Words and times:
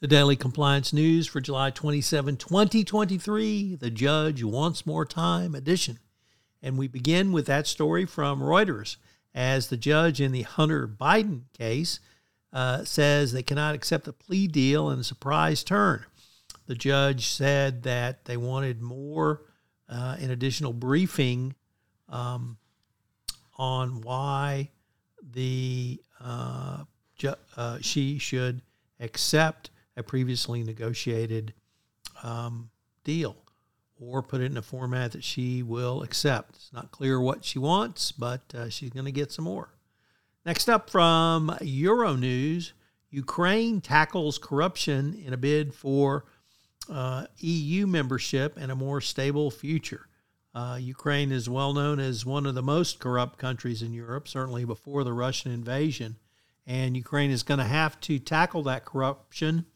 The 0.00 0.06
Daily 0.06 0.36
Compliance 0.36 0.92
News 0.92 1.26
for 1.26 1.40
July 1.40 1.70
27, 1.70 2.36
2023, 2.36 3.74
The 3.74 3.90
Judge 3.90 4.44
Wants 4.44 4.86
More 4.86 5.04
Time 5.04 5.56
edition. 5.56 5.98
And 6.62 6.78
we 6.78 6.86
begin 6.86 7.32
with 7.32 7.46
that 7.46 7.66
story 7.66 8.06
from 8.06 8.40
Reuters 8.40 8.94
as 9.34 9.66
the 9.66 9.76
judge 9.76 10.20
in 10.20 10.30
the 10.30 10.42
Hunter 10.42 10.86
Biden 10.86 11.46
case 11.52 11.98
uh, 12.52 12.84
says 12.84 13.32
they 13.32 13.42
cannot 13.42 13.74
accept 13.74 14.06
a 14.06 14.12
plea 14.12 14.46
deal 14.46 14.88
in 14.88 15.00
a 15.00 15.04
surprise 15.04 15.64
turn. 15.64 16.04
The 16.68 16.76
judge 16.76 17.26
said 17.26 17.82
that 17.82 18.24
they 18.24 18.36
wanted 18.36 18.80
more, 18.80 19.42
uh, 19.88 20.16
an 20.20 20.30
additional 20.30 20.72
briefing 20.72 21.56
um, 22.08 22.56
on 23.56 24.00
why 24.02 24.70
the 25.28 26.00
uh, 26.20 26.84
ju- 27.16 27.34
uh, 27.56 27.78
she 27.80 28.18
should 28.18 28.62
accept 29.00 29.70
a 29.98 30.02
previously 30.02 30.62
negotiated 30.62 31.52
um, 32.22 32.70
deal 33.04 33.36
or 34.00 34.22
put 34.22 34.40
it 34.40 34.50
in 34.50 34.56
a 34.56 34.62
format 34.62 35.12
that 35.12 35.24
she 35.24 35.62
will 35.62 36.02
accept. 36.02 36.56
It's 36.56 36.72
not 36.72 36.92
clear 36.92 37.20
what 37.20 37.44
she 37.44 37.58
wants, 37.58 38.12
but 38.12 38.42
uh, 38.54 38.68
she's 38.68 38.90
going 38.90 39.06
to 39.06 39.12
get 39.12 39.32
some 39.32 39.44
more. 39.44 39.74
Next 40.46 40.68
up 40.68 40.88
from 40.88 41.50
Euronews, 41.60 42.72
Ukraine 43.10 43.80
tackles 43.80 44.38
corruption 44.38 45.20
in 45.24 45.32
a 45.32 45.36
bid 45.36 45.74
for 45.74 46.26
uh, 46.90 47.26
EU 47.38 47.86
membership 47.86 48.56
and 48.56 48.70
a 48.70 48.76
more 48.76 49.00
stable 49.00 49.50
future. 49.50 50.08
Uh, 50.54 50.78
Ukraine 50.80 51.32
is 51.32 51.48
well 51.48 51.74
known 51.74 52.00
as 52.00 52.24
one 52.24 52.46
of 52.46 52.54
the 52.54 52.62
most 52.62 52.98
corrupt 52.98 53.38
countries 53.38 53.82
in 53.82 53.92
Europe, 53.92 54.26
certainly 54.26 54.64
before 54.64 55.04
the 55.04 55.12
Russian 55.12 55.52
invasion. 55.52 56.16
And 56.66 56.96
Ukraine 56.96 57.30
is 57.30 57.42
going 57.42 57.58
to 57.58 57.64
have 57.64 58.00
to 58.02 58.18
tackle 58.18 58.62
that 58.64 58.84
corruption 58.84 59.66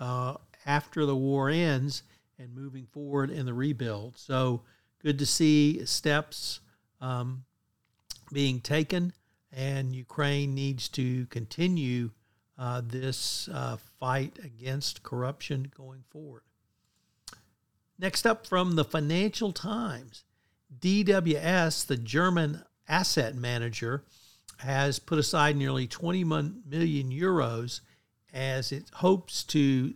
uh, 0.00 0.34
after 0.66 1.06
the 1.06 1.16
war 1.16 1.50
ends 1.50 2.02
and 2.38 2.54
moving 2.54 2.86
forward 2.86 3.30
in 3.30 3.46
the 3.46 3.54
rebuild. 3.54 4.18
So 4.18 4.62
good 5.02 5.18
to 5.18 5.26
see 5.26 5.84
steps 5.86 6.60
um, 7.00 7.44
being 8.32 8.60
taken, 8.60 9.12
and 9.52 9.94
Ukraine 9.94 10.54
needs 10.54 10.88
to 10.90 11.26
continue 11.26 12.10
uh, 12.58 12.82
this 12.84 13.48
uh, 13.52 13.76
fight 14.00 14.38
against 14.42 15.02
corruption 15.02 15.70
going 15.76 16.04
forward. 16.10 16.42
Next 17.98 18.26
up 18.26 18.46
from 18.46 18.74
the 18.74 18.84
Financial 18.84 19.52
Times, 19.52 20.24
DWS, 20.80 21.86
the 21.86 21.96
German 21.96 22.62
asset 22.88 23.34
manager, 23.36 24.04
has 24.58 24.98
put 24.98 25.18
aside 25.18 25.56
nearly 25.56 25.86
20 25.86 26.24
million 26.24 27.10
euros 27.10 27.80
as 28.34 28.72
it 28.72 28.90
hopes 28.94 29.44
to 29.44 29.94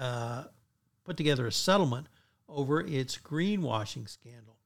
uh, 0.00 0.44
put 1.04 1.16
together 1.16 1.46
a 1.46 1.52
settlement 1.52 2.08
over 2.48 2.80
its 2.80 3.16
greenwashing 3.16 4.08
scandal. 4.08 4.56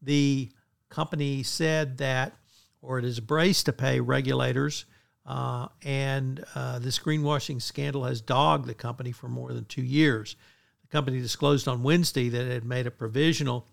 The 0.00 0.50
company 0.88 1.42
said 1.42 1.98
that, 1.98 2.36
or 2.80 2.98
it 2.98 3.04
is 3.04 3.20
braced 3.20 3.66
to 3.66 3.72
pay 3.72 4.00
regulators, 4.00 4.86
uh, 5.26 5.68
and 5.82 6.42
uh, 6.54 6.78
this 6.78 6.98
greenwashing 6.98 7.60
scandal 7.60 8.04
has 8.04 8.20
dogged 8.20 8.66
the 8.66 8.74
company 8.74 9.12
for 9.12 9.28
more 9.28 9.52
than 9.52 9.66
two 9.66 9.82
years. 9.82 10.34
The 10.82 10.88
company 10.88 11.20
disclosed 11.20 11.68
on 11.68 11.82
Wednesday 11.82 12.28
that 12.30 12.46
it 12.46 12.52
had 12.52 12.64
made 12.64 12.86
a 12.86 12.90
provisional, 12.90 13.66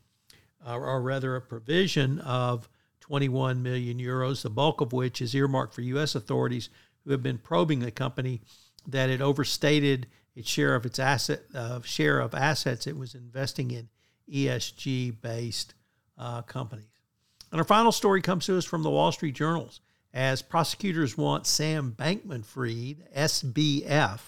uh, 0.67 0.75
or 0.75 1.01
rather 1.01 1.35
a 1.35 1.41
provision 1.41 2.19
of 2.19 2.69
21 2.99 3.63
million 3.63 3.97
euros, 3.97 4.43
the 4.43 4.49
bulk 4.49 4.81
of 4.81 4.93
which 4.93 5.21
is 5.21 5.33
earmarked 5.33 5.73
for 5.73 5.81
U.S. 5.81 6.13
authorities 6.13 6.69
who 7.03 7.11
have 7.11 7.23
been 7.23 7.37
probing 7.37 7.79
the 7.79 7.91
company 7.91 8.41
that 8.87 9.09
it 9.09 9.21
overstated 9.21 10.07
its 10.35 10.49
share 10.49 10.75
of 10.75 10.85
its 10.85 10.99
asset 10.99 11.41
uh, 11.53 11.81
share 11.81 12.19
of 12.19 12.33
assets 12.33 12.87
it 12.87 12.97
was 12.97 13.15
investing 13.15 13.71
in 13.71 13.89
ESG 14.31 15.19
based 15.21 15.73
uh, 16.17 16.41
companies. 16.43 16.85
And 17.51 17.59
our 17.59 17.65
final 17.65 17.91
story 17.91 18.21
comes 18.21 18.45
to 18.45 18.57
us 18.57 18.65
from 18.65 18.83
the 18.83 18.89
Wall 18.89 19.11
Street 19.11 19.35
Journals 19.35 19.81
as 20.13 20.41
prosecutors 20.41 21.17
want 21.17 21.47
Sam 21.47 21.93
Bankman 21.97 22.45
Fried, 22.45 23.07
SBF, 23.15 24.19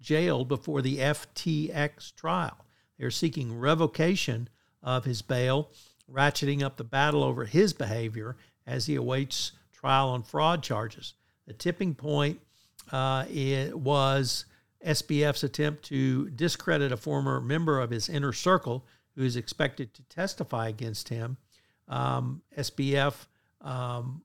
jailed 0.00 0.48
before 0.48 0.82
the 0.82 0.98
FTX 0.98 2.14
trial. 2.14 2.66
They're 2.98 3.10
seeking 3.10 3.58
revocation 3.58 4.48
of 4.82 5.04
his 5.04 5.22
bail, 5.22 5.70
ratcheting 6.10 6.62
up 6.62 6.76
the 6.76 6.84
battle 6.84 7.22
over 7.24 7.44
his 7.44 7.72
behavior 7.72 8.36
as 8.66 8.86
he 8.86 8.94
awaits 8.94 9.52
trial 9.72 10.08
on 10.10 10.22
fraud 10.22 10.62
charges. 10.62 11.14
The 11.46 11.52
tipping 11.52 11.94
point 11.94 12.40
uh, 12.90 13.24
it 13.30 13.78
was 13.78 14.44
SBF's 14.84 15.44
attempt 15.44 15.84
to 15.84 16.28
discredit 16.30 16.92
a 16.92 16.96
former 16.96 17.40
member 17.40 17.80
of 17.80 17.90
his 17.90 18.08
inner 18.08 18.32
circle 18.32 18.84
who 19.16 19.22
is 19.22 19.36
expected 19.36 19.94
to 19.94 20.02
testify 20.04 20.68
against 20.68 21.08
him. 21.08 21.36
Um, 21.88 22.42
SBF 22.56 23.14
um, 23.60 24.22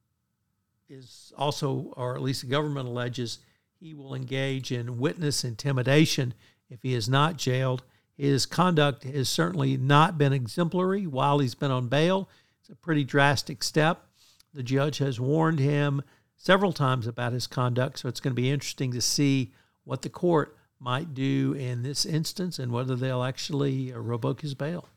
is 0.89 1.33
also, 1.37 1.93
or 1.95 2.15
at 2.15 2.21
least 2.21 2.41
the 2.41 2.47
government 2.47 2.87
alleges, 2.87 3.39
he 3.79 3.93
will 3.93 4.15
engage 4.15 4.71
in 4.71 4.97
witness 4.97 5.43
intimidation 5.43 6.33
if 6.69 6.81
he 6.81 6.93
is 6.93 7.07
not 7.07 7.37
jailed. 7.37 7.83
His 8.15 8.45
conduct 8.45 9.03
has 9.03 9.29
certainly 9.29 9.77
not 9.77 10.17
been 10.17 10.33
exemplary 10.33 11.05
while 11.05 11.39
he's 11.39 11.55
been 11.55 11.71
on 11.71 11.87
bail. 11.87 12.29
It's 12.61 12.69
a 12.69 12.75
pretty 12.75 13.03
drastic 13.03 13.61
step. 13.61 14.07
The 14.53 14.63
judge 14.63 14.97
has 14.97 15.19
warned 15.19 15.59
him 15.59 16.01
several 16.37 16.71
times 16.71 17.07
about 17.07 17.33
his 17.33 17.47
conduct. 17.47 17.99
So 17.99 18.07
it's 18.07 18.19
going 18.19 18.31
to 18.31 18.41
be 18.41 18.49
interesting 18.49 18.91
to 18.93 19.01
see 19.01 19.51
what 19.83 20.03
the 20.03 20.09
court 20.09 20.55
might 20.79 21.13
do 21.13 21.53
in 21.57 21.83
this 21.83 22.05
instance 22.05 22.59
and 22.59 22.71
whether 22.71 22.95
they'll 22.95 23.23
actually 23.23 23.91
uh, 23.91 23.97
revoke 23.97 24.41
his 24.41 24.53
bail. 24.53 24.87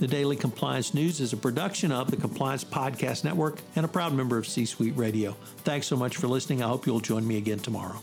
The 0.00 0.08
Daily 0.08 0.34
Compliance 0.34 0.94
News 0.94 1.20
is 1.20 1.32
a 1.32 1.36
production 1.36 1.92
of 1.92 2.10
the 2.10 2.16
Compliance 2.16 2.64
Podcast 2.64 3.22
Network 3.22 3.60
and 3.76 3.84
a 3.84 3.88
proud 3.88 4.14
member 4.14 4.36
of 4.36 4.48
C 4.48 4.64
Suite 4.64 4.96
Radio. 4.96 5.36
Thanks 5.58 5.86
so 5.86 5.96
much 5.96 6.16
for 6.16 6.26
listening. 6.26 6.62
I 6.62 6.68
hope 6.68 6.86
you'll 6.86 6.98
join 6.98 7.26
me 7.26 7.36
again 7.36 7.58
tomorrow. 7.58 8.00